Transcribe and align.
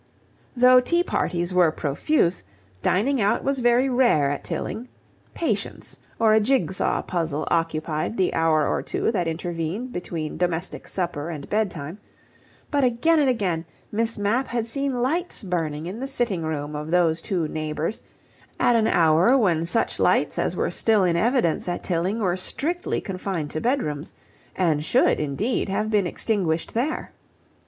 Though 0.57 0.79
tea 0.79 1.03
parties 1.03 1.53
were 1.53 1.71
profuse, 1.71 2.41
dining 2.81 3.21
out 3.21 3.43
was 3.43 3.59
very 3.59 3.87
rare 3.87 4.31
at 4.31 4.43
Tilling; 4.43 4.87
Patience 5.35 5.99
or 6.17 6.33
a 6.33 6.39
jig 6.39 6.73
saw 6.73 7.03
puzzle 7.03 7.47
occupied 7.51 8.17
the 8.17 8.33
hour 8.33 8.67
or 8.67 8.81
two 8.81 9.11
that 9.11 9.27
intervened 9.27 9.93
between 9.93 10.37
domestic 10.37 10.87
supper 10.87 11.29
and 11.29 11.47
bedtime; 11.51 11.99
but 12.71 12.83
again 12.83 13.19
and 13.19 13.29
again, 13.29 13.63
Miss 13.91 14.17
Mapp 14.17 14.47
had 14.47 14.65
seen 14.65 15.03
lights 15.03 15.43
burning 15.43 15.85
in 15.85 15.99
the 15.99 16.07
sitting 16.07 16.41
room 16.41 16.75
of 16.75 16.89
those 16.89 17.21
two 17.21 17.47
neighbours 17.47 18.01
at 18.59 18.75
an 18.75 18.87
hour 18.87 19.37
when 19.37 19.67
such 19.67 19.99
lights 19.99 20.39
as 20.39 20.55
were 20.55 20.71
still 20.71 21.03
in 21.03 21.15
evidence 21.15 21.67
at 21.69 21.83
Tilling 21.83 22.17
were 22.21 22.35
strictly 22.35 23.01
confined 23.01 23.51
to 23.51 23.61
bedrooms, 23.61 24.13
and 24.55 24.83
should, 24.83 25.19
indeed, 25.19 25.69
have 25.69 25.91
been 25.91 26.07
extinguished 26.07 26.73
there. 26.73 27.11